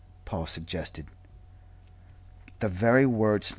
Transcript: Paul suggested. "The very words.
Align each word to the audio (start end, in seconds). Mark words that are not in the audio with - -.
Paul 0.25 0.47
suggested. 0.47 1.05
"The 2.57 2.67
very 2.69 3.05
words. 3.05 3.49